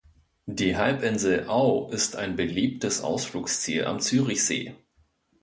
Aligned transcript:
Die 0.47 0.77
Halbinsel 0.77 1.45
Au 1.47 1.87
ist 1.91 2.15
ein 2.15 2.35
beliebtes 2.35 3.01
Ausflugsziel 3.01 3.85
am 3.85 3.99
Zürichsee. 3.99 4.73